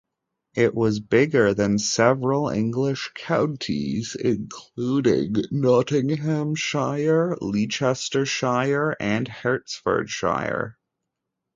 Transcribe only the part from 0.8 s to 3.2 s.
bigger than several English